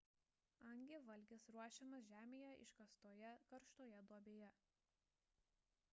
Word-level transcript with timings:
hangi 0.61 0.97
valgis 1.09 1.43
ruošiamas 1.57 2.07
žemėje 2.13 2.55
iškastoje 2.65 3.31
karštoje 3.53 4.03
duobėje 4.13 4.53